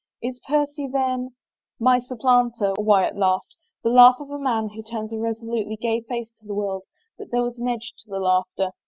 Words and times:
"Is 0.23 0.39
Percy 0.47 0.87
then 0.87 1.35
—""My 1.79 1.99
supplanter!" 1.99 2.73
Wyatt 2.79 3.15
laughed— 3.17 3.55
the 3.83 3.91
laugh 3.91 4.15
of 4.19 4.31
a 4.31 4.39
man 4.39 4.69
who 4.69 4.81
turns 4.81 5.13
a 5.13 5.19
resolutely 5.19 5.75
gay 5.75 6.01
face 6.01 6.31
to 6.39 6.47
the 6.47 6.55
world, 6.55 6.85
but 7.19 7.29
there 7.29 7.43
was 7.43 7.59
an 7.59 7.67
edge 7.67 7.93
to 7.99 8.09
the 8.09 8.19
laughter. 8.19 8.71